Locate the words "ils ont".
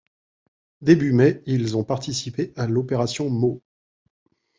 1.45-1.83